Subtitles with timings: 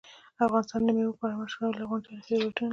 [0.45, 2.69] افغانستان د مېوو په اړه مشهور او لرغوني تاریخی روایتونه لري.